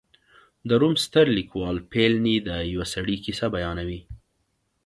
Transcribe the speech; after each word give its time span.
د 0.67 0.69
روم 0.81 0.95
ستر 1.05 1.25
لیکوال 1.37 1.75
پیلني 1.91 2.35
د 2.47 2.49
یوه 2.73 2.85
سړي 2.93 3.17
کیسه 3.25 3.45
بیانوي 3.55 4.01